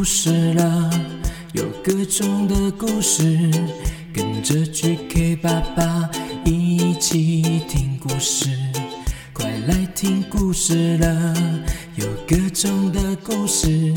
[0.00, 0.90] 故事了，
[1.52, 3.22] 有各种的故事，
[4.14, 6.08] 跟着 GK 爸爸
[6.42, 8.48] 一起听故事。
[9.34, 11.34] 快来听故事了，
[11.96, 13.92] 有各种的故事，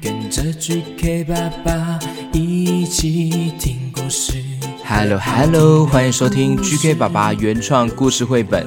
[0.00, 1.98] 跟着 GK 爸爸
[2.32, 4.42] 一起听故事。
[4.82, 8.66] Hello Hello，欢迎收听 GK 爸爸原创故事绘本。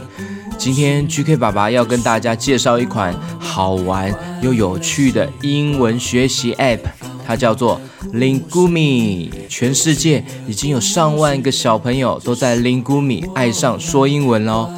[0.58, 6.80] 今天 GK 爸爸要跟大家介绍一款好玩又有趣的英文学习 App，
[7.26, 7.80] 它叫做
[8.12, 9.30] Lingumi。
[9.48, 14.70] 全世界已经有上万个小朋友都在 Lingumi 爱上说英文喽。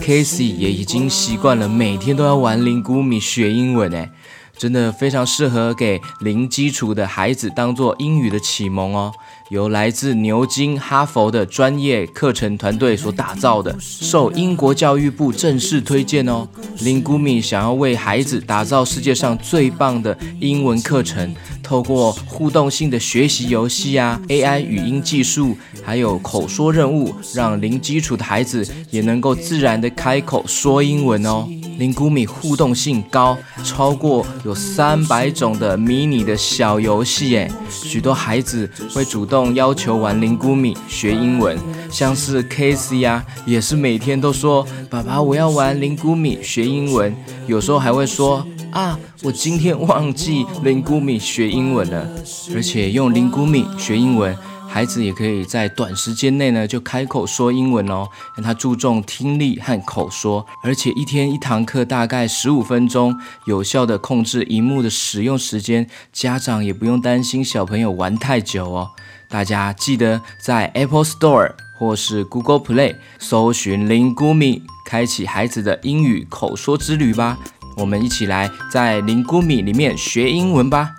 [0.00, 4.10] Casey 也已经习惯了每天都要玩 Lingumi 学英文，哎，
[4.58, 9.12] 真的非常适合给零基础的孩子当做英语的启蒙哦。
[9.50, 16.46] 由来自牛津、哈佛的专业课程团队所打造的，受英国教育部正式推荐哦。
[16.80, 31.48] Lingumi 想要为孩子打造世界上最棒的英文课程，透过互动性的学习游戏啊、AI 语音技术，还有口说任务，让零基础的孩子也能够自然地开口说英文哦。
[31.78, 41.56] Lingumi 互动性高，超过有三百种的迷你的小游戏，诶，许多孩子会主动要求玩 Lingumi 学英文，
[41.90, 47.14] 像是 Casey 呀，也是每天都说：“爸爸，我要玩 Lingumi 学英文。”
[47.46, 52.08] 有时候还会说：“啊，我今天忘记 Lingumi 学英文了。”
[52.54, 54.36] 而且用 Lingumi 学英文。
[54.78, 68.90] 孩子也可以在短时间内呢就开口说英文哦，让他注重听力和口说，而且一天一堂课大概十五分钟，有效的控制荧幕的使用时间，家长也不用担心小朋友玩太久哦。
[69.28, 77.36] 大家记得在 Apple Store 或是 Google Play 搜寻 Lingumi，开启孩子的英语口说之旅吧。
[77.76, 80.94] 我们一起来在 Lingumi 里面学英文吧。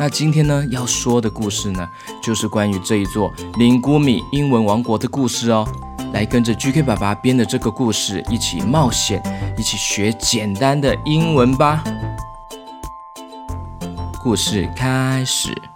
[0.00, 1.86] 那今天呢要说的故事呢，
[2.22, 5.68] 就是关于这一座林古米英文王国的故事哦。
[6.14, 9.22] 来跟着 GK 爸爸编的这个故事一起冒险，
[9.58, 11.84] 一起学简单的英文吧。
[14.22, 15.69] 故事开始。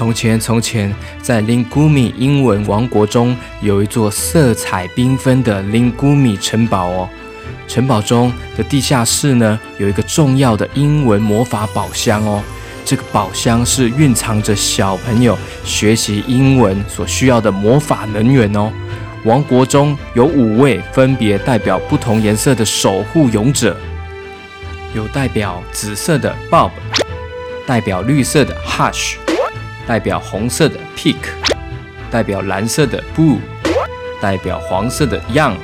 [0.00, 0.90] 从前，从前，
[1.20, 7.08] 在 Lingumi 英文王国中，有一座色彩缤纷的 Lingumi 城堡哦。
[7.68, 12.42] 城堡中的地下室呢，有一个重要的英文魔法宝箱哦。
[12.82, 18.72] 这个宝箱是蕴藏着小朋友学习英文所需要的魔法能源哦。
[19.26, 23.76] 王国中有五位分别代表不同颜色的守护勇者，
[24.94, 26.70] 有代表紫色的 Bob，
[27.66, 29.16] 代表绿色的 Hush。
[29.90, 31.16] 代表红色的 Pick，
[32.12, 33.38] 代表蓝色的 Boo，
[34.22, 35.56] 代表黄色的 Young。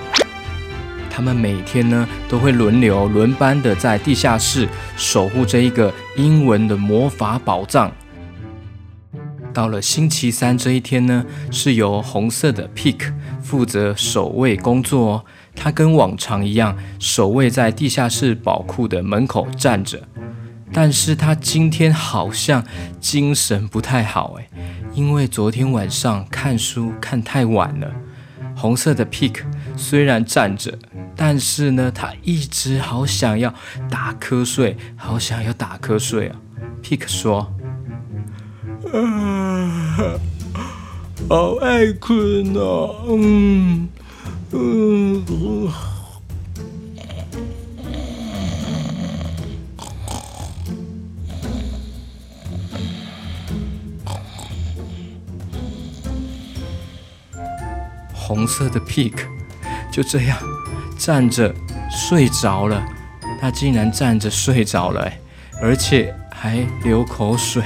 [1.09, 7.93] 他们每天呢都会轮流轮班的在地下室守护这一个英文的魔法宝藏。
[9.55, 15.25] 到了星期三这一天呢，是由红色的 Pick 负责守卫工作哦。
[15.55, 20.03] 他跟往常一样，守卫在地下室宝库的门口站着。
[20.73, 22.65] 但是他今天好像
[23.01, 24.49] 精神不太好哎，
[24.95, 27.93] 因为昨天晚上看书看太晚了。
[28.55, 29.43] 红色的 Pick
[29.77, 30.79] 虽然站着，
[31.15, 33.53] 但是呢，他一直好想要
[33.91, 36.37] 打瞌睡，好想要打瞌睡啊。
[36.83, 37.55] Pick 说
[38.93, 40.19] ：“啊，
[41.29, 43.89] 好爱困哦，嗯。
[44.53, 45.23] 嗯”
[58.27, 59.13] 红色的 pig
[59.89, 60.37] 就这样
[60.99, 61.55] 站着
[61.89, 62.83] 睡着了，
[63.41, 65.09] 他竟然站着睡着了，
[65.63, 67.63] 而且还流口水。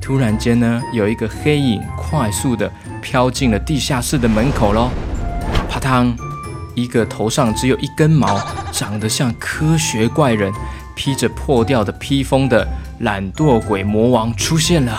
[0.00, 2.72] 突然间呢，有一个黑影快速的
[3.02, 4.88] 飘进了地下室的门口喽，
[5.68, 6.16] 啪嗒，
[6.74, 8.40] 一个头上只有一根毛，
[8.72, 10.50] 长得像科学怪人，
[10.96, 12.66] 披着破掉的披风的
[13.00, 14.98] 懒惰鬼魔王出现了。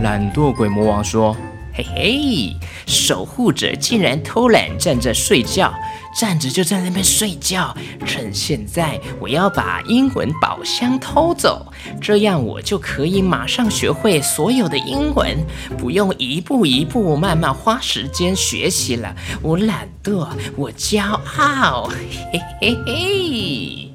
[0.00, 1.36] 懒惰鬼魔王说。
[1.76, 2.56] 嘿嘿，
[2.86, 5.70] 守护者竟然偷懒站着睡觉，
[6.18, 7.76] 站着就在那边睡觉。
[8.06, 11.70] 趁现在，我要把英文宝箱偷走，
[12.00, 15.36] 这样我就可以马上学会所有的英文，
[15.76, 19.14] 不用一步一步慢慢花时间学习了。
[19.42, 20.26] 我懒惰，
[20.56, 21.02] 我骄
[21.36, 21.90] 傲，
[22.32, 23.92] 嘿嘿嘿。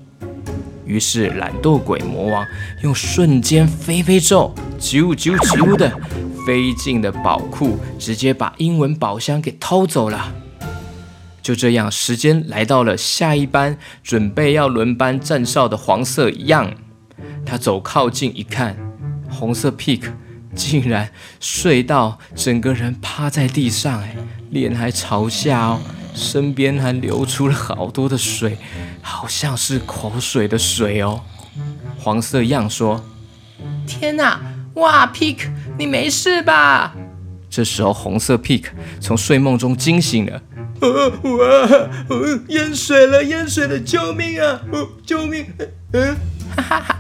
[0.86, 2.46] 于是，懒惰鬼魔王
[2.84, 5.92] 用瞬间飞飞咒，啾啾啾的。
[6.46, 10.34] 飞进的宝库，直接把英文宝箱给偷走了。
[11.42, 16.72] 就这样，时间来到了下一班，准备要轮班站哨的黄色样。
[17.46, 18.78] 他走靠近一看，
[19.30, 20.02] 红色 Pig
[20.54, 24.16] 竟然睡到整个人趴在地上，哎，
[24.52, 25.80] 脸还朝下哦，
[26.14, 28.58] 身边还流出了好多的水，
[29.02, 31.22] 好像是口水的水哦。
[31.98, 33.04] 黄色样说
[33.88, 34.40] ：“天哪！”
[34.76, 35.38] 哇，Pick，
[35.78, 36.94] 你没事吧？
[37.50, 38.64] 这时候，红色 Pick
[39.00, 40.42] 从睡梦中惊醒了。
[40.80, 41.78] 哦，哇，
[42.10, 44.62] 哦，淹水了，淹水了，救命啊！
[44.72, 45.46] 哦，救命！
[45.92, 46.16] 嗯，
[46.56, 46.98] 哈哈哈，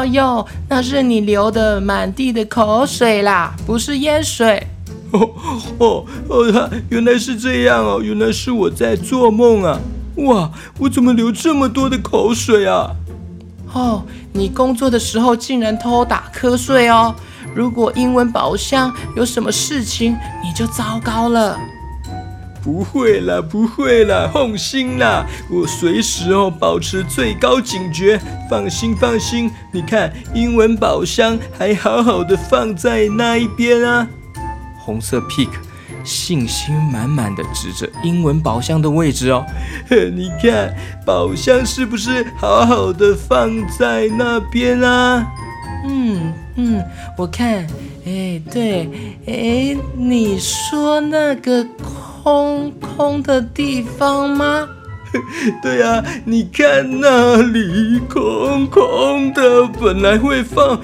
[0.00, 4.64] 哦哟，那是你流的满地的口水啦，不是淹水。
[5.10, 5.30] 哦
[5.78, 9.78] 哦哦，原来是这样哦，原来是我在做梦啊！
[10.16, 12.94] 哇，我怎么流这么多的口水啊？
[13.72, 17.14] 哦，你工作的时候竟然偷打瞌睡哦！
[17.54, 21.58] 如果英文宝箱有什么事情，你就糟糕了。
[22.62, 28.20] 不会啦，不会啦，放心啦，我随时哦保持最高警觉。
[28.48, 34.06] 放心，放心，你看英文宝箱还好好的放在那一边啊。
[34.78, 35.48] 红色 Pig。
[36.04, 39.44] 信心满满的指着英文宝箱的位置哦，
[39.90, 45.26] 你看宝箱是不是好好的放在那边啊？
[45.84, 46.84] 嗯嗯，
[47.16, 47.66] 我看，
[48.06, 48.88] 哎对，
[49.26, 51.64] 哎，你说那个
[52.14, 54.68] 空空的地方吗？
[55.62, 60.80] 对呀，你看那里空空的，本来会放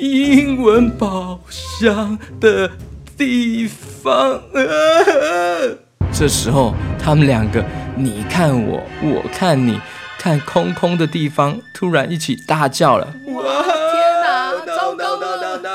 [0.00, 2.70] 英文宝箱的
[3.16, 3.91] 地方。
[6.12, 7.64] 这时候，他们两个，
[7.96, 9.80] 你看我，我看你，
[10.18, 13.42] 看空空的地方，突然一起大叫了：“哇！
[13.62, 13.74] 天
[14.22, 14.52] 哪！
[14.76, 15.66] 糟糕了！No, no, no,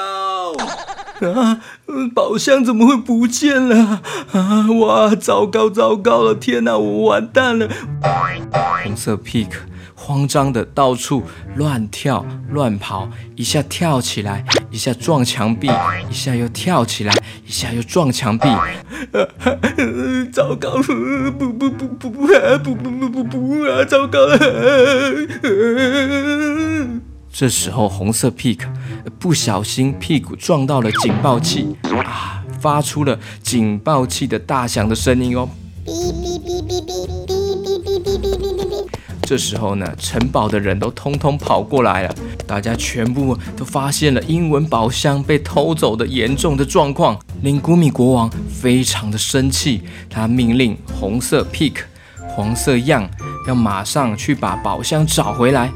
[1.32, 1.42] no.
[1.42, 1.60] 啊，
[2.14, 4.04] 宝箱怎么会不见了？
[4.34, 5.16] 啊，哇！
[5.16, 6.36] 糟糕，糟糕了！
[6.36, 7.68] 天哪，我完蛋了！”
[8.84, 9.48] 红色 Pig。
[10.00, 11.24] 慌张的到处
[11.56, 14.46] 乱跳乱跑，一下跳起来，
[14.78, 15.72] 一下撞墙壁，
[16.08, 17.12] 一下又跳起来，
[17.48, 18.48] 一下又撞墙壁。
[20.32, 20.80] 糟糕！
[21.40, 22.56] 不不不不不啊！
[22.64, 23.84] 不不不不不啊！
[23.84, 24.38] 糟糕了！
[27.34, 28.72] 这时候，红色皮卡
[29.18, 31.76] 不小心屁股撞到了警报器，
[32.06, 35.50] 啊，发出了警报器的大响的声音哦。
[35.88, 37.37] 哔哔哔哔哔哔。
[39.28, 42.16] 这时候呢，城堡的人都通通跑过来了，
[42.48, 47.20] 大家全部都发现了英文宝箱被偷走的严重的状况。
[47.42, 51.74] 林古米国王非常的生气，他命令红色 Pick、
[52.30, 53.10] 黄色 Young
[53.50, 55.70] 要马上去把宝箱找回来。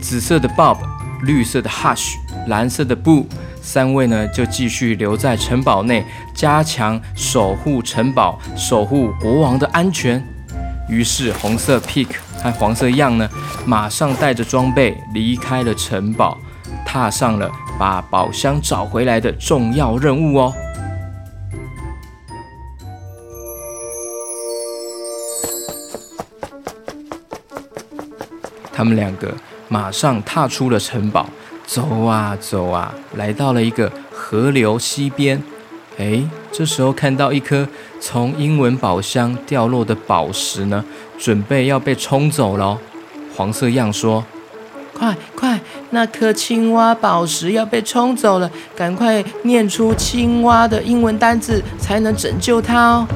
[0.00, 0.78] 紫色的 Bob、
[1.22, 2.14] 绿色的 Hush、
[2.48, 3.26] 蓝色的 Boo
[3.62, 6.04] 三位呢，就继续留在城堡内，
[6.34, 10.20] 加强守护城堡、守护国王的安全。
[10.88, 12.08] 于是红色 Pick。
[12.42, 13.30] 和黄色 Yang 呢，
[13.66, 16.38] 马上带着装备离开了城堡，
[16.86, 20.54] 踏上了把宝箱找回来的重要任务哦。
[28.72, 29.34] 他们两个
[29.68, 31.28] 马上踏出了城堡，
[31.66, 35.42] 走啊走啊，来到了一个河流溪边。
[35.98, 37.66] 哎，这时候看到一颗
[38.00, 40.84] 从英文宝箱掉落的宝石呢，
[41.18, 42.78] 准备要被冲走了。
[43.36, 44.24] 黄色 Yang 说
[44.96, 45.60] ：“快快，
[45.90, 53.06] 那颗青蛙宝石要被冲走了，赶快念出青蛙的英文单字，才能拯救它哦。”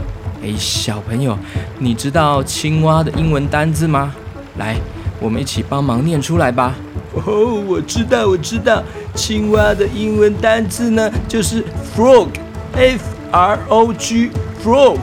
[0.44, 1.38] 哎，小朋友，
[1.78, 4.12] 你知道青蛙的英文单字吗？
[4.58, 4.76] 来，
[5.20, 6.74] 我们一起帮忙念出来吧。
[7.14, 8.82] 哦，我知道，我知道，
[9.14, 11.64] 青蛙的英文单字呢，就是
[11.96, 12.28] frog。
[12.74, 14.30] F R O G
[14.64, 14.98] frog，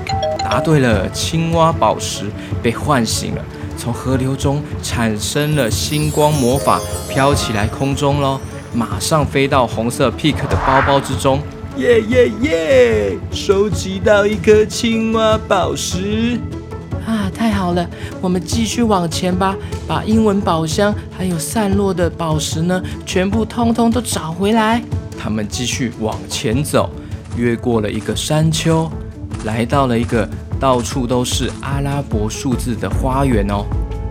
[0.49, 2.25] 答对了，青蛙宝石
[2.63, 3.45] 被唤醒了，
[3.77, 8.39] 从河流中产生了星光魔法，飘起来空中喽，
[8.73, 11.39] 马上飞到红色 pick 的包包之中。
[11.77, 13.17] 耶耶耶！
[13.31, 16.39] 收集到一颗青蛙宝石
[17.05, 17.87] 啊，太好了！
[18.19, 19.55] 我们继续往前吧，
[19.87, 24.81] 把英文宝箱还有散落的宝石呢，全部通通都找回来。
[25.15, 26.89] 他们继续往前走。
[27.37, 28.91] 越过了一个山丘，
[29.45, 30.27] 来到了一个
[30.59, 33.65] 到处都是阿拉伯数字的花园哦。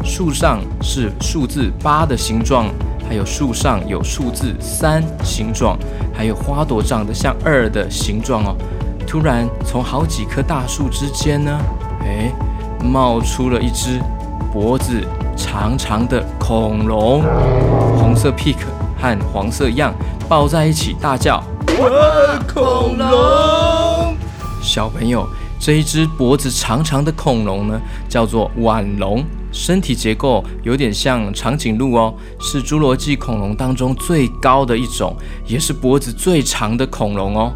[0.05, 2.67] 树上是数字八的形状，
[3.09, 5.77] 还有树上有数字三形状，
[6.15, 8.57] 还有花朵长得像二的形状哦。
[9.07, 11.59] 突然，从好几棵大树之间呢，
[12.03, 12.33] 哎，
[12.83, 14.01] 冒出了一只
[14.53, 15.03] 脖子
[15.37, 17.23] 长长的恐龙。
[17.99, 18.57] 红色 Pig
[19.01, 19.93] 和黄色 Yang
[20.29, 21.43] 抱在一起大叫
[21.81, 23.78] ：“哇，恐龙！”
[24.69, 25.27] 小朋友，
[25.59, 29.25] 这一只脖子长长的恐龙呢，叫做腕龙。
[29.51, 37.51] 身体结构有点像长颈鹿哦，是侏罗纪恐龙当中最高的一种，也是脖子最长的恐龙哦。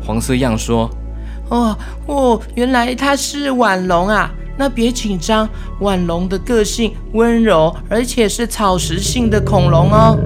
[0.00, 0.88] 黄色样说
[1.50, 4.30] ：“哦哦，原来它是腕龙啊！
[4.56, 5.48] 那别紧张，
[5.80, 10.16] 腕龙的个性温柔，而且是草食性的恐龙哦。”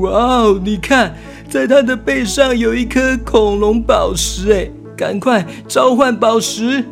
[0.00, 1.14] 哇哦，你看，
[1.52, 6.82] 在它的背上有一颗恐龙宝石，哎，赶快召唤宝石！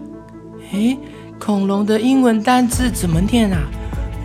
[0.75, 0.99] 哎
[1.38, 3.59] 恐龙的英文单字怎么念啊？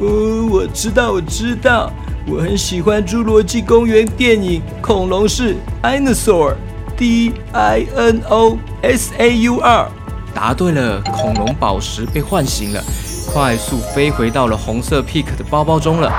[0.01, 1.89] 哦，我知道，我知道，
[2.27, 9.89] 我很喜欢《侏罗纪公园》电影，恐龙是 dinosaur，D I N O S A U R。
[10.34, 12.84] 答对了，恐龙宝石被唤醒了，
[13.32, 16.12] 快速飞回到了红色 Pick 的包包中了。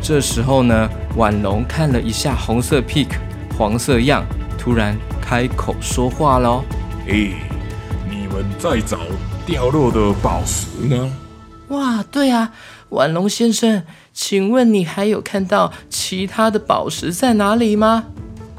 [0.00, 3.06] 这时候呢，婉龙看了一下红色 Pig，
[3.58, 4.22] 黄色 Yang，
[4.56, 6.62] 突然开口说话喽
[7.10, 7.32] ：“哎，
[8.08, 8.98] 你们在找？”
[9.44, 11.10] 掉落的宝石呢？
[11.68, 12.52] 哇，对啊，
[12.90, 18.04] 婉龙先生，请问你还有看到其他的宝石在哪里吗？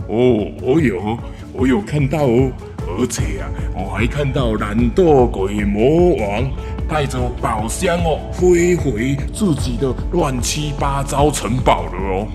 [0.09, 1.17] 哦，我有，
[1.53, 2.51] 我有看到哦，
[2.97, 6.51] 而且啊，我还看到懒惰鬼魔王
[6.89, 12.27] 带着宝箱哦，飞回自己的乱七八糟城堡了哦。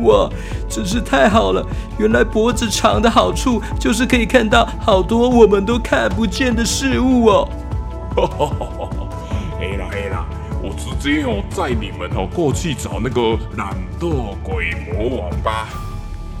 [0.00, 0.28] 哇，
[0.68, 1.64] 真是太好了！
[1.98, 7.48] 原来脖子长的好处就是可以看到好多我们都看不见的事物哦。
[8.16, 9.08] 哈哈哈哈哈！
[9.58, 10.26] 嘿啦嘿啦，
[10.62, 15.68] 我直接哦载你们哦过去找那个懒惰鬼魔王吧。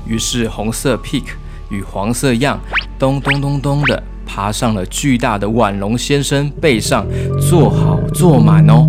[0.04, 1.24] 于是红色 Pig
[1.70, 2.58] 与黄色 Yang
[2.98, 7.06] 咚咚咚咚的爬上了巨大的腕龙先生背上，
[7.38, 8.88] 坐好坐满哦。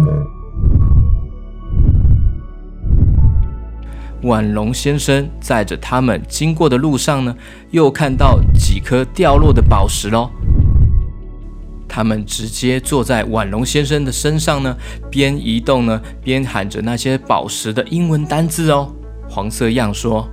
[4.24, 7.36] 腕龙先生载着他们经过的路上呢，
[7.72, 10.30] 又看到几颗掉落的宝石喽。
[11.88, 14.76] 他们直接坐在腕龙先生的身上呢，
[15.12, 18.92] 边移动呢，边喊着那些宝石的英文单字哦。
[19.30, 20.28] 黄色样说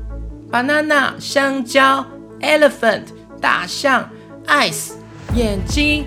[0.50, 2.04] ：banana 香蕉
[2.40, 3.02] ，elephant
[3.40, 4.08] 大象
[4.46, 4.92] ，eyes
[5.34, 6.04] 眼睛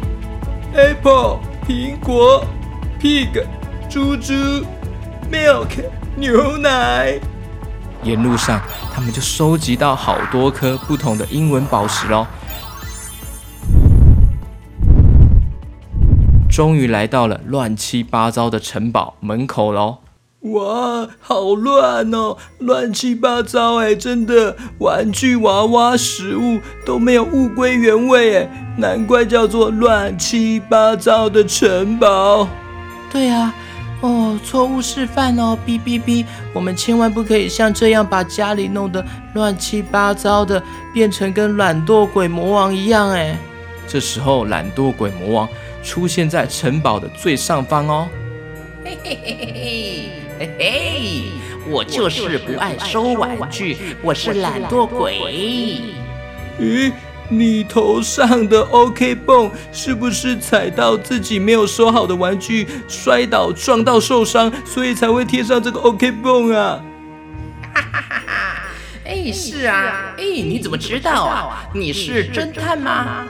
[0.73, 2.43] ，apple 苹果
[2.99, 3.43] ，pig
[3.89, 4.33] 猪猪
[5.31, 5.83] ，milk
[6.17, 7.19] 牛奶。
[8.03, 8.61] 沿路上，
[8.93, 12.25] 他们就收集到好多颗不同的英文宝石喽。
[16.49, 19.97] 终于来到了乱七八糟的城堡门口喽！
[20.41, 32.47] 哇，好乱哦，乱七八糟哎，真的，玩具娃娃、食物都没有物归原位哎，难怪叫做乱七八糟的城堡。
[33.09, 33.55] 对啊，
[34.03, 40.61] 哦，错误示范哦，哔哔哔，我们千万不可以像这样把家里弄得乱七八糟的，
[40.93, 43.37] 变成跟懒惰鬼魔王一样哎。
[43.87, 45.49] 这时候，懒惰鬼魔王。
[45.81, 48.07] 出现在城堡的最上方哦！
[48.85, 51.23] 嘿嘿嘿嘿嘿嘿嘿！
[51.69, 55.81] 我就是不爱收玩具，我是懒惰鬼。
[56.57, 56.91] 咦，
[57.29, 66.79] 你头上的 OK 绷是不是踩到自己没有收好的玩具，摔倒撞到受伤，所以才会贴上这个 OK 绷啊？
[67.73, 68.63] 哈哈哈哈！
[69.05, 71.65] 哎，是啊，哎，你怎么知道啊？
[71.73, 73.25] 你是侦探吗？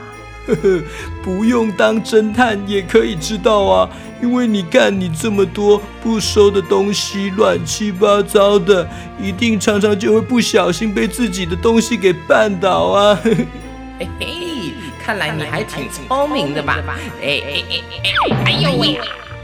[0.46, 0.82] 呵呵，
[1.22, 3.88] 不用当侦探也可以知道啊，
[4.20, 8.86] 因为你看你这么多不收的东西，乱七八糟的，
[9.18, 13.18] 一定常常就会不小心被自己的东西给绊倒啊。
[13.98, 14.26] 嘿嘿，
[15.04, 16.78] 看来你还挺聪明的吧？
[17.22, 18.98] 哎哎哎哎，哎呦喂！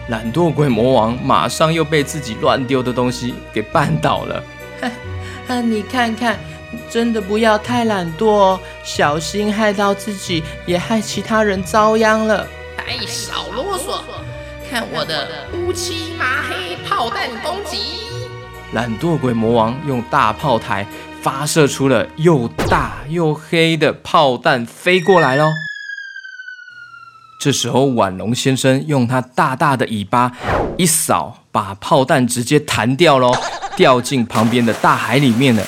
[0.08, 4.42] 懒惰鬼魔王马上又被自己乱丢的东西给绊倒了。
[5.46, 6.38] 哼，你看看。
[6.88, 12.46] 真的不要太懒惰哦，小心害到自己，也害其他人遭殃了。
[12.76, 14.02] 哎，少啰嗦，
[14.70, 18.02] 看我的乌漆麻黑炮弹攻击！
[18.72, 20.86] 懒惰鬼魔王用大炮台
[21.22, 25.50] 发射出了又大又黑的炮弹，飞过来喽。
[27.38, 30.32] 这时候，腕龙先生用他大大的尾巴
[30.76, 33.32] 一扫，把炮弹直接弹掉喽，
[33.76, 35.62] 掉进旁边的大海里面了。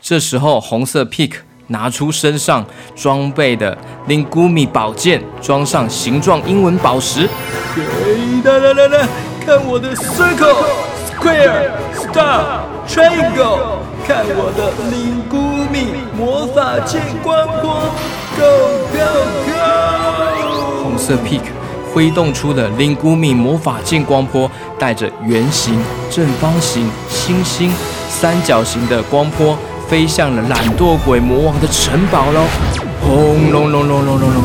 [0.00, 1.32] 这时候，红色 Pick
[1.68, 3.76] 拿出身上装备的
[4.08, 7.28] Lingumi 宝剑，装上形状英文宝石。
[8.44, 9.08] 来来来来，
[9.44, 10.64] 看我的 Circle、
[11.10, 15.38] Square、Star、Triangle，看我的灵菇
[15.70, 17.86] 米魔法剑光波
[18.36, 18.42] ，Go
[18.92, 19.00] Go
[19.46, 20.82] Go！
[20.82, 21.42] 红色 Pick
[21.94, 25.78] 挥动出了灵菇米魔法剑光波，带着圆形、
[26.10, 27.70] 正方形、星星、
[28.08, 29.56] 三角形的光波，
[29.88, 32.44] 飞向了懒惰鬼魔王的城堡喽！
[33.00, 34.42] 轰隆隆隆隆隆隆！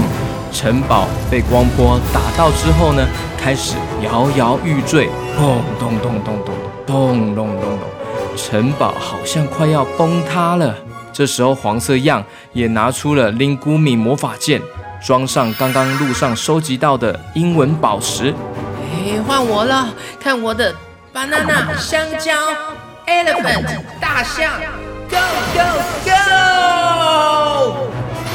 [0.51, 7.96] 城堡被光波打到之后呢，开始摇摇欲坠，轰咚咚咚咚咚，咚隆隆隆！
[8.37, 10.75] 城堡好像快要崩塌了。
[11.11, 14.61] 这时候，黄色样也拿出了 Lingumi 魔法剑，
[15.03, 18.33] 装上刚刚路上收集到的英文宝石。
[18.93, 19.89] 哎，换我了！
[20.19, 20.73] 看我的
[21.13, 22.33] banana 香蕉
[23.07, 24.53] ，elephant 大象。
[25.09, 25.17] Go
[25.53, 25.63] go
[26.05, 26.11] go！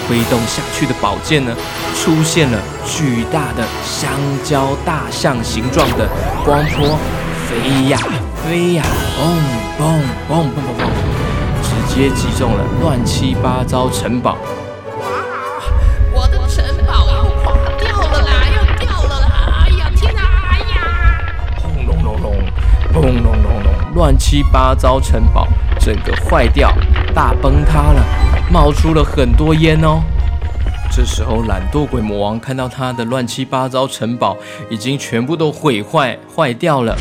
[0.09, 1.55] 挥动下去的宝剑呢，
[1.95, 4.11] 出现了巨大的香
[4.43, 6.09] 蕉大象形状的
[6.45, 6.99] 光波，
[7.47, 7.99] 飞呀
[8.43, 8.83] 飞呀，
[9.17, 9.85] 嘣嘣
[10.29, 10.47] 嘣嘣嘣
[10.79, 10.83] 嘣，
[11.61, 14.37] 直接击中了乱七八糟城堡。
[15.01, 15.05] 哇！
[16.15, 19.67] 我的城堡要垮掉了啦，要掉了啦！
[19.67, 20.21] 哎呀天哪！
[20.51, 20.77] 哎呀！
[21.61, 22.33] 轰隆隆隆，
[22.95, 25.49] 轰隆隆隆，乱七八糟城堡。
[25.81, 26.73] 整个坏掉，
[27.13, 28.05] 大崩塌了，
[28.53, 30.01] 冒出了很多烟哦。
[30.93, 34.37] 这时候，懒惰鬼魔王看到他的乱七八糟城堡
[34.71, 36.97] 已经全部都毁坏坏掉了，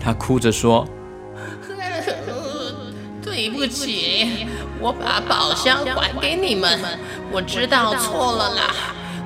[0.00, 0.86] 他哭着说
[3.70, 4.46] ：“对不起，
[4.80, 6.78] 我把宝箱还给你们，
[7.30, 8.74] 我知道错了啦。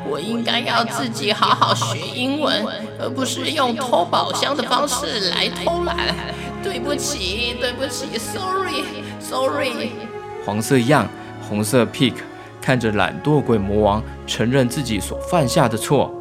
[0.07, 2.63] 我应该要自己好好学英文，
[3.01, 6.15] 而不是用偷宝箱的方式来偷懒。”
[6.63, 9.91] 对不起，对不起，sorry，sorry。
[10.45, 11.09] 黄色样，
[11.49, 12.15] 红色 pick，
[12.61, 16.13] 看着懒惰鬼魔王承认自己所犯下的错。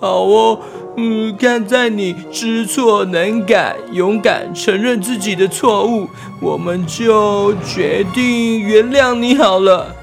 [0.00, 0.60] 好哦，
[0.96, 6.08] 嗯，看在你知错能改、勇敢承认自己的错误，
[6.40, 9.94] 我们就决定原谅你好了。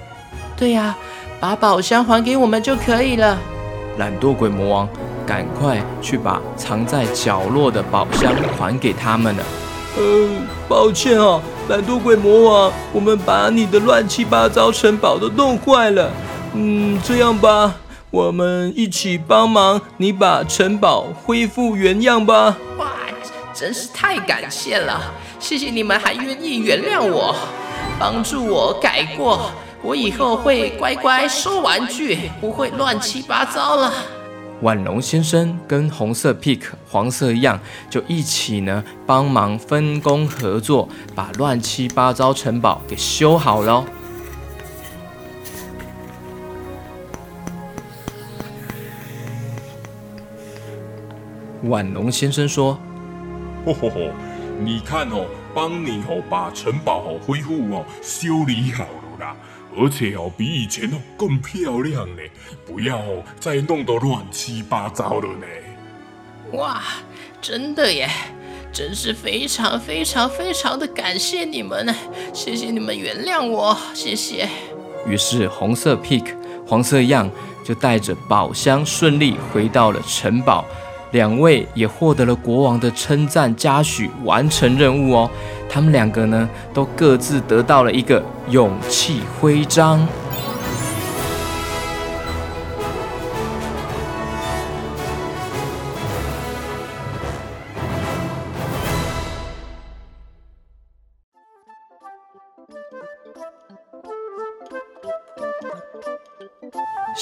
[0.58, 0.96] 对呀，
[1.39, 3.38] 把宝箱还给我们就可以了。
[3.98, 4.89] 懒惰鬼魔王，
[5.26, 9.43] 赶快去把藏在角落的宝箱还给他们了。
[9.98, 10.28] 呃，
[10.67, 16.12] 抱歉哦，懒惰鬼魔王，我们把你的乱七八糟城堡都弄坏了。
[16.54, 17.74] 嗯，这样吧，
[18.15, 22.56] 我们一起帮忙你把城堡恢复原样吧。
[22.78, 22.88] 哇，
[23.54, 27.36] 真是太感谢了，谢谢你们还愿意原谅我，
[27.99, 29.51] 帮助我改过，
[29.84, 33.91] 我以后会乖乖收玩具，不会乱七八糟了。
[34.62, 43.84] 腕龙先生跟红色 pick 黄色一样，就一起呢帮忙分工合作，把乱七八糟城堡给修好了。
[51.69, 52.80] 腕龙先生说
[53.65, 53.99] ：“吼吼吼，
[54.63, 59.36] 你看哦，帮你哦把城堡哦恢复哦修理好了啦。”
[59.78, 62.21] 而且哦，比以前哦更漂亮呢！
[62.65, 62.97] 不要
[63.39, 66.58] 再弄得乱七八糟了呢！
[66.58, 66.82] 哇，
[67.41, 68.10] 真的耶！
[68.71, 71.93] 真是非常非常非常的感谢你们呢！
[72.34, 74.47] 谢谢你们原谅我，谢谢。
[75.06, 76.25] 于是红色 pick
[76.65, 77.30] 黄色样
[77.63, 80.63] 就带着宝箱顺利回到了城堡。
[81.12, 85.30] 两位也获得了国王的称赞嘉许，完成任务哦。
[85.70, 90.06] 他们两个呢，都各自得到了一个勇气徽章。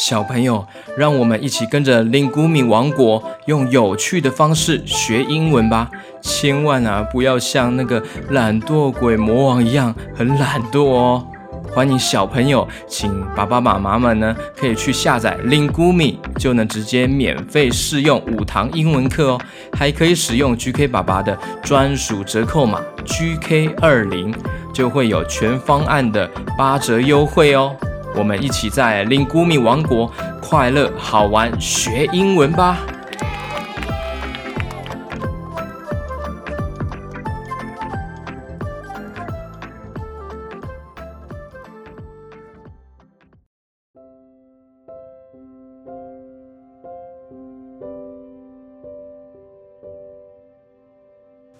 [0.05, 5.89] 小朋友，让我们一起跟着 Lingumi 王国，用有趣的方式学英文吧！
[6.21, 11.25] 千万啊，不要像那个懒惰鬼魔王一样很懒惰哦。
[11.73, 19.41] 欢迎小朋友，请爸爸妈妈们呢，可以去下载 Lingumi，就能直接免费试用五堂英文课哦。
[19.71, 24.35] 还可以使用 GK 爸爸的专属折扣码 GK 二零，
[24.73, 27.73] 就会有全方案的八折优惠哦。
[28.15, 32.79] 我们一起在 Lingumi 王国快乐好玩学英文吧。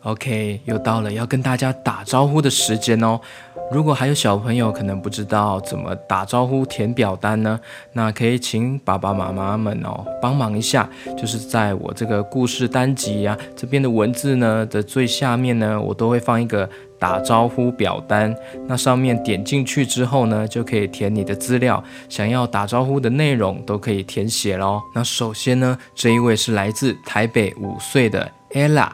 [0.03, 3.19] ！OK，又到了要跟大家打招呼的时间哦。
[3.71, 7.59] 如果还有小朋友可能不知道怎么打招呼填表单呢，
[7.93, 10.87] 那可以请爸爸妈妈们哦帮忙一下，
[11.17, 18.35] 就是在我这个故事单集呀、这边的文字呢的最下面呢，我都会放一个打招呼表单，
[18.67, 24.81] 那上面点进去之后呢，就可以填你的资料，想要打招呼的内容都可以填写喽。
[24.93, 28.89] 那首先呢，这一位是来自台北五岁的 Ella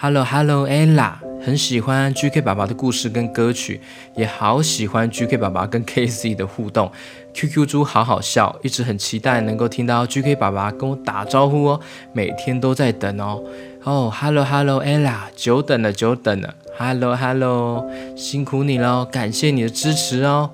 [0.00, 1.14] Hello，Hello Ella，。
[1.44, 3.80] 很喜欢 GK 爸爸的故事跟歌曲，
[4.14, 6.92] 也好喜欢 GK 爸爸跟 KC 的互动。
[7.34, 11.80] QQ 猪好好笑，一直很期待能够听到 GK 爸爸跟我打招呼哦，
[12.12, 13.42] 每天都在等哦。
[13.82, 20.50] 哦，Hello Hello Ella，久等了久等了，Hello Hello，辛苦你喽，感谢你的支持哦。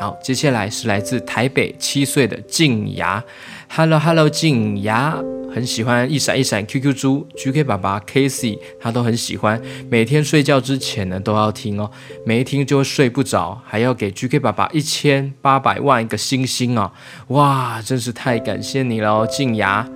[0.00, 3.22] 好，接下来是来自台北七岁的静雅
[3.70, 5.18] ，Hello Hello 静雅。
[5.50, 11.90] 很喜欢一闪一闪 QQ 猪 GK 爸爸 Casey，他都很喜欢，每天睡觉之前呢都要听哦，
[12.24, 16.92] 没听就会睡不着，还要给 GK 爸爸一千八百万个星星哦，
[17.28, 19.88] 哇，真是太感谢你了哦，静雅。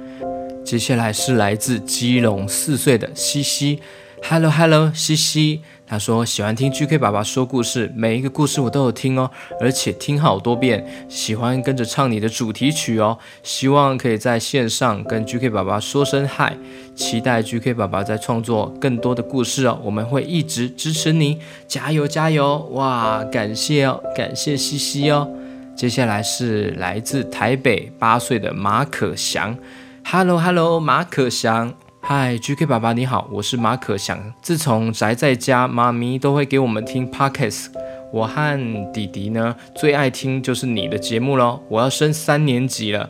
[0.64, 3.78] 接下来是来自基隆四岁的西西
[4.22, 5.61] ，Hello Hello 西西。
[5.87, 13.18] 他说喜欢听 GK 爸爸说故事，每一个故事我都有听哦，而且听好多遍，喜欢跟着唱你的主题曲哦。
[13.42, 16.57] 希望可以在线上跟 GK 爸爸说声嗨，
[16.95, 19.79] 期待 GK 爸爸在创作更多的故事哦。
[19.83, 22.59] 我们会一直支持你，加油加油！
[22.73, 25.29] 哇，感谢哦，感谢西西哦。
[25.77, 29.59] 接下来是来自台北八岁的马可翔
[30.05, 31.75] ，Hello Hello，马可翔。
[32.05, 34.35] 嗨，GK 爸爸你好，我是马可翔。
[34.43, 37.69] 自从宅在家，妈咪都会给我们听 Podcast。
[38.12, 41.61] 我和弟弟呢，最爱听就是你的节目喽。
[41.69, 43.09] 我要升三年级了，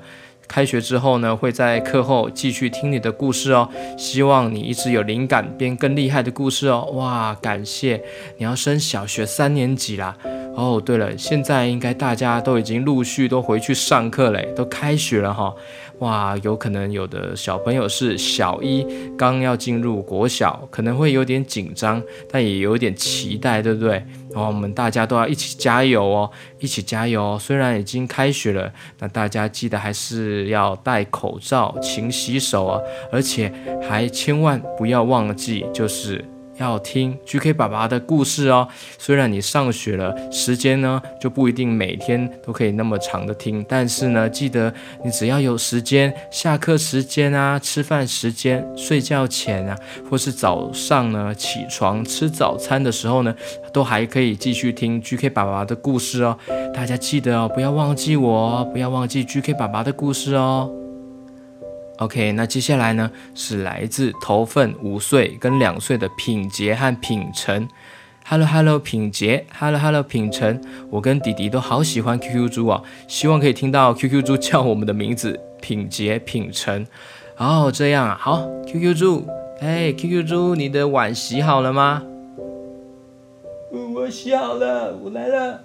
[0.49, 3.69] 开学之后呢，会在课后继续听你的故事哦。
[3.97, 6.91] 希望你一直有灵感，编更厉害的故事哦。
[6.95, 8.03] 哇，感谢！
[8.37, 10.17] 你要升小学三年级啦。
[10.55, 15.55] 哦，对了，现在应该大家都已经陆续都回去上课嘞，都开学了哈。
[16.01, 24.05] 哇，有可能有的小朋友是小一，刚要进入国小，可能会有点紧张，但也有点期待，对不对？
[24.35, 27.39] 然后我们大家都要一起加油哦，一起加油哦。
[27.41, 32.81] 虽然已经开学了，那大家记得还是要戴口罩、勤洗手啊，
[33.13, 33.53] 而且
[33.89, 36.25] 还千万不要忘记，就是。
[36.59, 38.67] 要听 GK 爸爸的故事哦。
[38.99, 44.73] 虽然你上学了，时间呢就不一定每天都可以那么长的听，但是呢，记得
[45.05, 49.77] 你只要有时间，下课时间啊，吃饭时间，睡觉前啊，
[50.11, 53.35] 或是早上呢起床吃早餐的时候呢，
[53.73, 56.39] 都还可以继续听 GK 爸爸的故事哦。
[56.75, 60.82] 大家记得哦，不要忘记我，不要忘记 GK 爸爸的故事哦。
[62.03, 67.69] OK，那接下来呢是来自头份五岁跟两岁的品杰和品成。
[68.27, 70.61] Hello Hello，品杰，Hello Hello，品成。
[70.91, 76.85] 我跟弟弟都好喜欢 QQ 猪啊，希望可以听到 QQ 猪叫我们的名字，品杰、品成。
[77.37, 79.25] 哦，这样啊，好，QQ 猪，
[79.61, 82.03] 哎，QQ 猪，你的碗洗好了吗？
[83.95, 85.61] 我洗好了，我来了。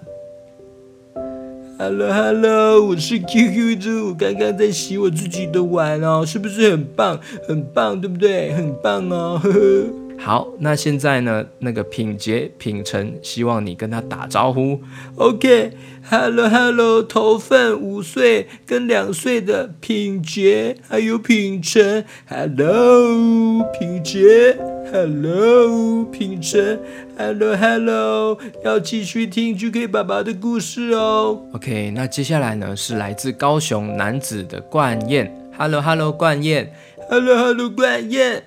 [1.80, 7.20] Hello Hello，我是 QQ 猪，我刚刚在洗我自己的碗哦，是不是很棒？
[7.46, 8.52] 很棒，对不对？
[8.52, 9.86] 很棒哦，呵呵。
[10.18, 11.46] 好，那现在呢？
[11.60, 14.80] 那个品杰、品成，希望你跟他打招呼。
[15.14, 24.58] OK，Hello Hello，头份五岁跟两岁的品杰还有品成，Hello 品杰
[24.92, 26.78] ，Hello 品成
[27.16, 31.42] ，Hello Hello，要继续听 GK 爸爸的故事哦。
[31.52, 36.72] OK，那接下来呢是来自高雄男子的冠燕，Hello Hello 冠燕
[37.08, 38.42] ，Hello Hello 冠燕。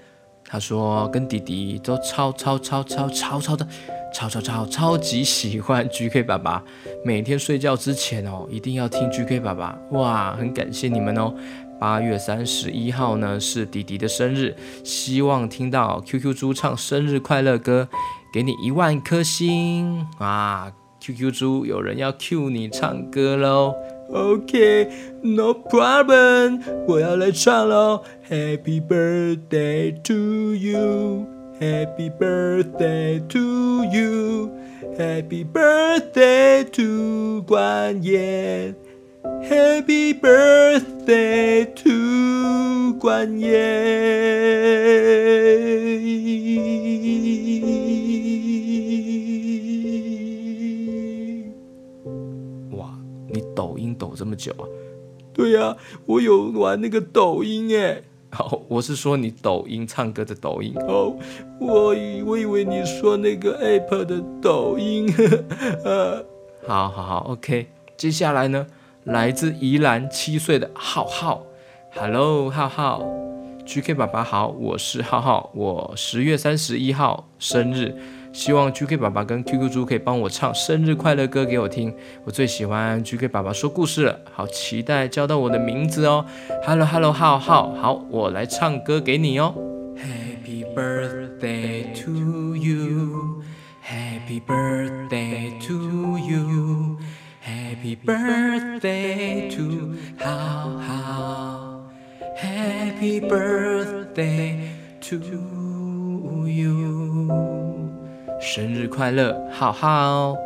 [0.46, 3.66] 他说跟弟弟都超超超超超超的
[4.14, 6.62] 超超超超级喜欢 GK 爸爸，
[7.06, 9.78] 每天睡觉之前哦，一定要听 GK 爸爸。
[9.92, 11.34] 哇，很感谢你们哦。
[11.82, 17.90] 八月三十一号呢是弟弟的生日，希望听到 QQ 猪唱生日快乐歌，
[18.32, 23.74] 给你一万颗星啊！QQ 猪有人要 cue 你唱歌喽。
[24.14, 28.04] OK，No problem，我要来唱喽。
[28.30, 38.76] Happy birthday to you，Happy birthday to you，Happy birthday to 冠燕
[39.50, 43.52] ，Happy birthday to 关爷！
[52.78, 53.42] 哇，你。
[53.54, 54.66] 抖音抖这么久啊？
[55.34, 58.02] 对呀、啊，我有玩那个抖音诶。
[58.40, 60.74] 哦，我是说你抖音唱歌的抖音。
[60.88, 61.18] 哦，
[61.60, 65.14] 我以我以为你说那个 App 的抖音。
[65.84, 66.26] 呃，
[66.66, 67.68] 好好好，OK。
[67.98, 68.66] 接下来呢，
[69.06, 71.44] 来自宜兰七岁的浩浩
[71.96, 73.04] ，Hello，浩浩
[73.66, 77.96] ，GK 爸爸好，我是浩浩，我十月三十一号生日。
[78.32, 81.92] 希望 GK 爸爸跟 QQ 猪可以帮我唱生日快乐歌给我听，
[82.24, 86.24] 我最喜欢 GK 爸爸说故事了，好期待叫到我的名字哦。
[86.64, 89.56] Hello Hello 浩浩，好，我来唱歌给你哦。
[89.98, 93.42] Happy birthday to you,
[93.84, 96.81] Happy birthday to you,
[97.82, 101.82] Happy birthday to 浩浩
[102.38, 104.60] ，Happy birthday
[105.02, 105.16] to
[106.48, 107.28] you。
[108.40, 110.38] 生日快乐，浩浩！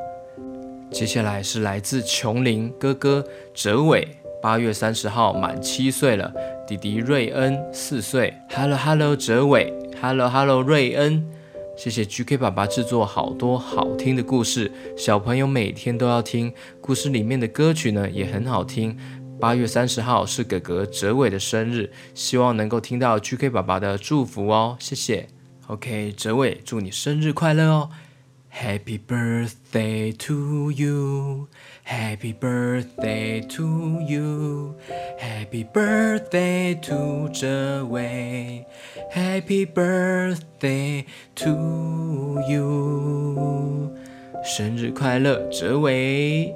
[0.89, 3.21] 接下来是来自琼林哥哥
[3.53, 4.07] 哲伟，
[4.41, 6.31] 八月三十号满七岁了。
[6.65, 8.33] 弟弟瑞恩四岁。
[8.49, 9.73] Hello Hello，哲伟。
[10.01, 11.27] Hello Hello，瑞恩。
[11.77, 16.53] 谢谢 GK 爸爸制作好多好听的故事，小朋友每天都要听。
[16.79, 18.97] 故事里面的歌曲呢也很好听。
[19.39, 25.27] 八月三十号是哥哥哲伟的生日，希望能够听到 GK 爸爸的祝福哦，谢谢。
[25.67, 27.89] OK，哲伟，祝你生日快乐哦
[28.53, 31.47] ！Happy birthday to you.
[31.87, 38.65] Happy birthday to you，Happy birthday to 哲伟
[39.13, 43.91] ，Happy birthday to you，
[44.43, 46.55] 生日快乐，哲伟！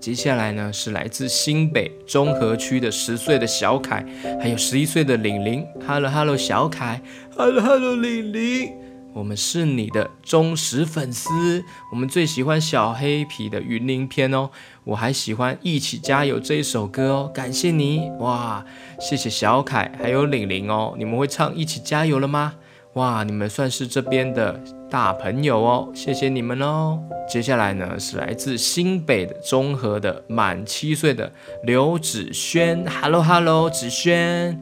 [0.00, 4.02] 接下来呢是来自新北中和区的十岁的小凯，
[4.40, 5.66] 还有十一岁的玲玲。
[5.86, 6.98] Hello Hello，小凯。
[7.36, 8.72] Hello Hello，玲玲。
[9.14, 14.50] 我们是你的忠实粉丝，我们最喜欢小黑皮的云林篇哦。
[14.84, 18.64] 我还喜欢一起加油这一首歌哦，感谢你哇！
[19.00, 22.54] 谢谢小凯还有玲玲哦，你们会唱一起加油了吗？
[22.94, 24.60] 哇，你们算是这边的。
[24.92, 27.00] 大朋友哦，谢谢你们哦。
[27.26, 31.32] 接下来呢是来自新北的中和的满七岁的
[31.64, 34.60] 刘子轩，Hello Hello，子轩，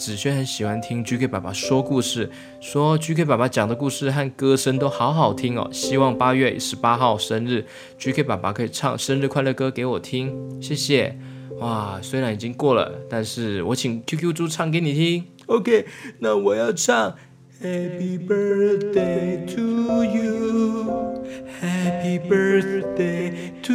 [0.00, 5.68] 子轩很喜欢听 GK 爸爸说故事，说 GK 爸爸讲的故事和歌声都好好听哦。
[5.70, 7.66] 希望八月十八号生日
[7.98, 11.14] ，GK 爸爸可以唱生日快乐歌给我听，谢谢。
[11.58, 15.26] 哇，虽然已经过了，但是我请 QQ 猪唱给你听。
[15.44, 15.84] OK，
[16.20, 17.14] 那我要唱。
[17.62, 21.22] Happy birthday to you,
[21.60, 23.74] Happy birthday to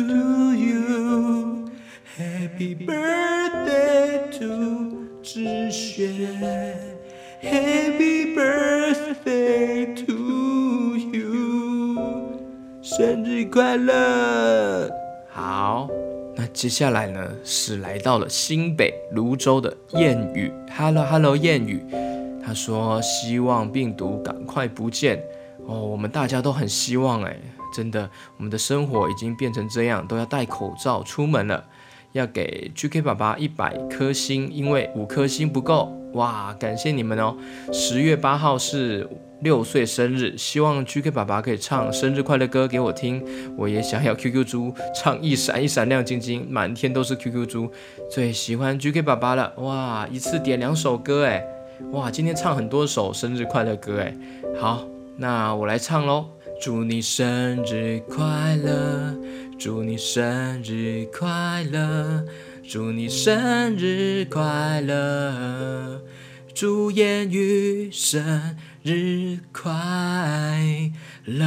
[0.56, 1.70] you,
[2.18, 6.08] Happy birthday to 志轩
[7.42, 11.98] ，Happy birthday to you，
[12.84, 14.88] 生日快乐！
[15.28, 15.90] 好，
[16.36, 21.84] 那接下来呢是来到了新北芦洲的谚语，Hello Hello，谚语。
[22.46, 25.20] 他说：“希望病毒赶快不见
[25.66, 27.36] 哦，我们大家都很希望哎，
[27.74, 28.08] 真的，
[28.38, 31.66] 我们的生活已经变成这样，都要戴口罩出门了。
[32.16, 36.56] 要给 GK 爸爸一百颗星，因为五颗星不够哇！
[36.58, 37.36] 感谢你们哦。
[37.74, 39.06] 十月八号是
[39.42, 43.22] 六岁生日，希望 GK 爸爸可以唱生日快乐歌给我听。
[43.58, 47.70] 我也想要 QQ 猪唱一闪一闪亮晶晶，满天都是 QQ 猪。
[48.10, 50.08] 最喜欢 GK 爸爸了哇！
[50.10, 51.46] 一次点两首歌哎。”
[51.92, 54.16] 哇，今天唱很多首生日快乐歌哎，
[54.58, 56.28] 好，那我来唱喽。
[56.62, 59.14] 祝你生日快乐，
[59.58, 62.26] 祝你生日快乐，
[62.68, 66.02] 祝你生日快乐，
[66.54, 70.92] 祝谚语生日快
[71.26, 71.46] 乐。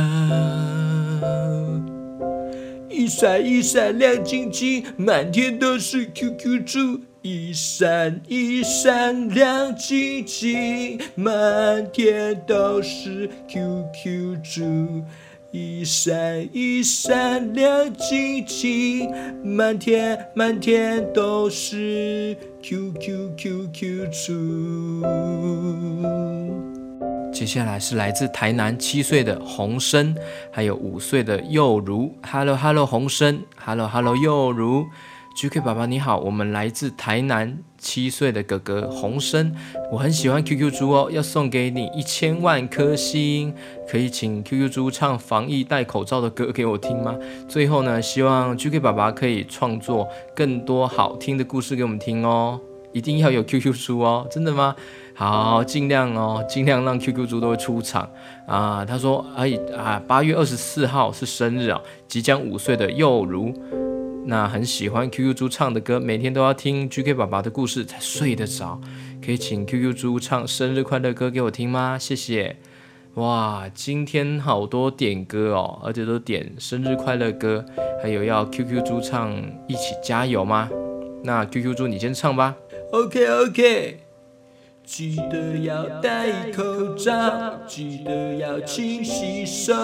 [2.90, 7.00] 一闪一闪亮晶晶，满天都是 QQ 猪。
[7.20, 15.04] 一闪一闪亮晶晶，满天都是 QQ 猪。
[15.50, 19.11] 一闪一闪亮晶晶，
[19.42, 25.02] 满天满天都是 QQ QQ 猪。
[27.32, 30.14] 接下来是来自台南七岁的洪生，
[30.50, 32.12] 还有五岁的幼如。
[32.30, 33.42] Hello Hello，洪生。
[33.56, 34.84] Hello Hello，幼如。
[35.40, 39.55] GK 爸爸你好，我们来自台南七岁的哥哥洪生，
[39.88, 43.55] 我很喜欢 QQ 猪哦，要送给你一千万颗星，
[43.88, 47.16] 可以请 QQ 猪唱防疫戴口罩的歌给我听吗？
[47.48, 52.59] 最后呢，希望 GK 爸爸可以创作更多好听的故事给我们听哦，
[52.92, 54.74] 一定要有 QQ 猪哦，真的吗？
[55.14, 58.11] 好，尽量哦，尽量让 QQ 猪都会出场
[58.44, 58.85] 啊。
[58.85, 63.55] 他说，哎啊，八月二十四号是生日啊，即将五岁的幼如。
[64.30, 68.78] 那很喜欢 QQ 猪唱的歌，每天都要听 GK 爸爸的故事才睡得着，
[69.24, 71.96] 可以请 QQ 猪唱生日快乐歌给我听吗？
[71.98, 72.56] 谢谢。
[73.14, 77.64] 哇，今天好多点歌哦，而且都点生日快乐歌，
[78.02, 79.34] 还有要 QQ 猪唱
[79.66, 80.68] 一起加油吗？
[81.24, 82.54] 那 QQ 猪你先唱吧。
[82.92, 84.07] OK OK。
[84.88, 89.74] 记得要戴口罩，记得要勤洗手，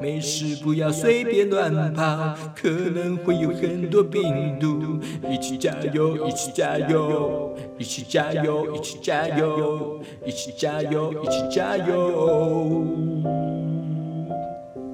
[0.00, 4.98] 没事不要随便乱跑，可能会有很多病毒。
[5.30, 12.86] 一起加油，一起加油，一起加油，一起加油，一起加油，一起加油。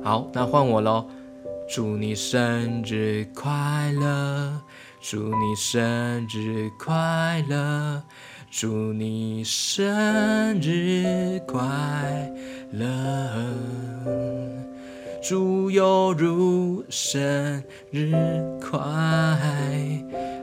[0.02, 1.06] 好，那换我喽。
[1.68, 4.60] 祝你生日快乐，
[5.00, 8.02] 祝你生日快乐。
[8.54, 12.30] 祝你生日快
[12.72, 12.86] 乐，
[15.22, 18.12] 祝有如生日
[18.60, 18.78] 快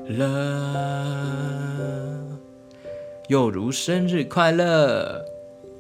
[0.08, 0.26] 乐，
[3.28, 5.24] 有如生日快乐。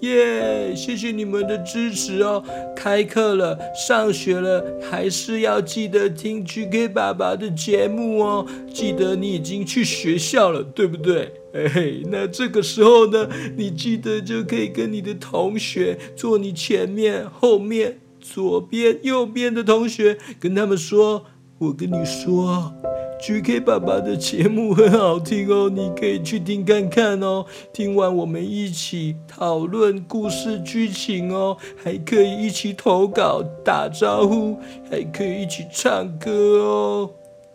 [0.01, 0.75] 耶！
[0.75, 2.43] 谢谢你们的支持哦。
[2.75, 8.45] 开课了，上学了，还是要记得听 GK 爸爸的节目哦。
[8.71, 11.33] 记得你已经去学校了，对不对？
[11.51, 21.25] 哎，那这个时候呢，你记得就可以跟你的同学坐你前面、后面、左边、右边的同学，跟他们说
[21.57, 22.71] ：“我跟你说
[23.19, 27.43] ，GK 爸爸的节目很好听哦，你可以去听看看哦。
[27.73, 34.59] 听完我们一起讨论故事剧情哦，还可以一起投稿、打招呼，
[34.89, 37.09] 还可以一起唱歌哦。”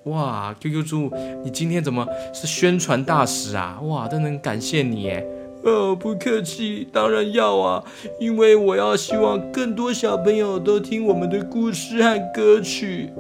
[0.05, 1.11] 哇，QQ 猪，
[1.43, 3.81] 你今天怎么是宣传大使啊？
[3.85, 5.27] 哇，真能感谢你耶！
[5.63, 7.83] 哦，不客气，当然要啊，
[8.21, 13.11] 因为我要希望更多小朋友都听我们的故事和歌曲。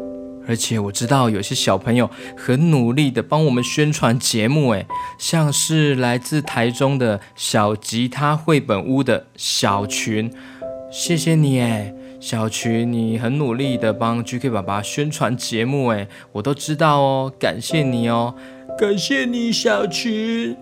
[0.46, 4.86] 而且我知道有些小朋友很努力的帮我们宣传节目，哎，
[5.18, 10.30] 像是来自台中的小吉他绘本屋的小群，
[10.92, 11.94] 谢谢你，哎。
[12.26, 18.34] 小群，你很努力的帮 GK 爸爸宣传节目，哎，我都知道哦，感谢你哦，
[18.78, 20.56] 感谢你，小群。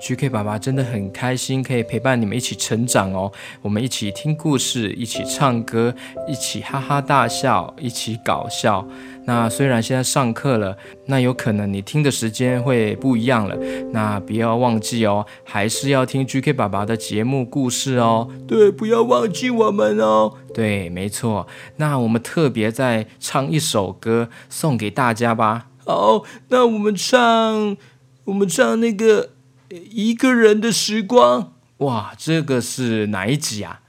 [0.00, 3.32] GK 爸爸真的很开心，可以陪伴你们一起成长哦。
[3.62, 5.92] 我们一起听故事，一起唱歌，
[6.28, 8.86] 一起哈哈大笑，一起搞笑。
[9.28, 13.54] 那虽然现在上课了，那有可能你听的时间会不一样了。
[13.92, 18.30] 那不要忘记哦，还是要听 GK 爸爸的节目故事哦。
[18.46, 20.32] 对，不要忘记我们哦。
[20.54, 21.46] 对，没错。
[21.76, 25.66] 那我们特别再唱一首歌送给大家吧。
[25.84, 27.76] 好，那我们唱，
[28.24, 29.32] 我们唱那个。
[29.70, 33.82] 一个人的时光，哇，这个是哪一集啊？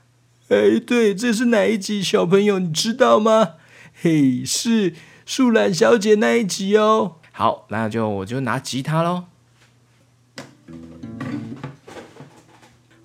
[0.49, 2.03] 哎，对，这是哪一集？
[2.03, 3.51] 小朋友，你知道吗？
[4.01, 4.93] 嘿，是
[5.29, 7.17] 树懒小姐那一集哦。
[7.31, 9.25] 好，那就我就拿吉他喽。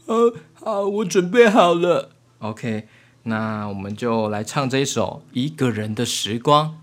[0.06, 2.12] 呃，好，我准备好了。
[2.38, 2.88] OK，
[3.24, 6.78] 那我们就来唱这一首《一个人的时光》。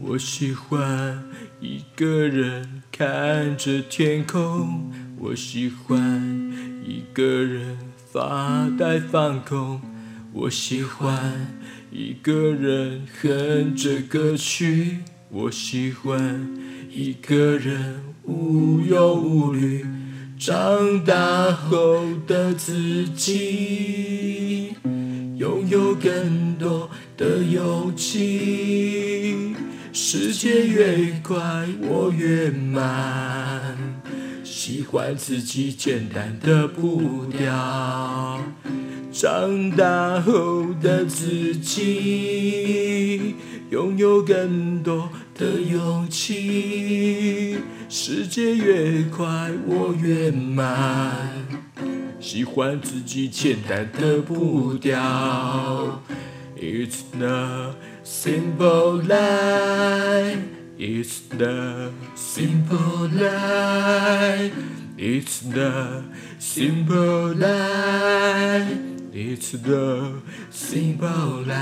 [0.00, 1.24] 我喜欢
[1.60, 6.50] 一个人看着天空，我喜欢
[6.82, 7.78] 一个人
[8.10, 9.82] 发呆放空，
[10.40, 11.48] 我喜欢
[11.90, 14.98] 一个人哼着歌曲，
[15.30, 16.48] 我喜欢
[16.88, 19.84] 一个人无忧无虑，
[20.38, 24.74] 长大后的自己，
[25.36, 29.56] 拥有更多的勇气。
[29.92, 33.76] 世界越快，我越慢。
[34.44, 38.40] 喜欢自己简单的步调。
[39.18, 43.34] 长大后的自己，
[43.68, 47.56] 拥有更多的勇气。
[47.88, 51.18] 世界越快，我越慢。
[52.20, 56.00] 喜欢自己简单的步调。
[56.56, 60.38] It's the simple life.
[60.78, 64.52] It's the simple life.
[64.96, 66.04] It's the
[66.38, 68.97] simple life.
[69.20, 71.56] It's the simple life.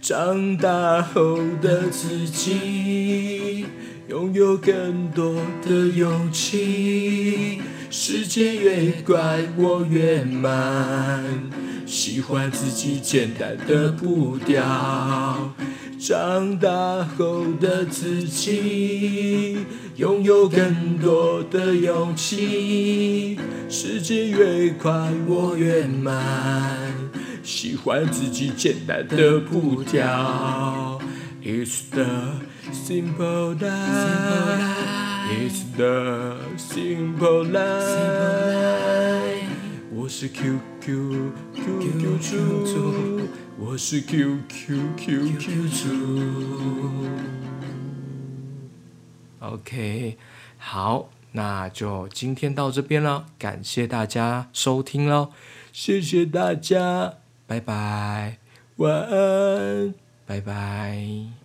[0.00, 3.66] 长大后的自己，
[4.08, 7.60] 拥有更多的勇气。
[7.90, 11.22] 世界越快，我越慢。
[11.84, 15.54] 喜欢自己简单的步调。
[15.98, 19.58] 长大后的自己，
[19.96, 23.38] 拥有更多的勇气。
[23.68, 24.90] 世界越快，
[25.28, 26.82] 我越慢。
[27.44, 30.98] 喜欢自己简单的步调。
[31.44, 32.40] It's the
[32.72, 33.70] simple life.
[35.30, 39.44] It's the simple life.
[39.92, 43.20] 我是 QQ QQ 猪，
[43.56, 45.84] 我是 QQ QQ 猪。
[49.52, 50.16] OK，
[50.58, 55.30] 好，那就今天到这边了，感谢大家收听喽，
[55.72, 57.14] 谢谢大家，
[57.46, 58.38] 拜拜，
[58.76, 59.94] 晚安。
[60.26, 61.43] 拜拜。